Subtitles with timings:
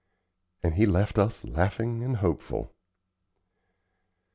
[0.63, 2.73] And he left us laughing and hopeful.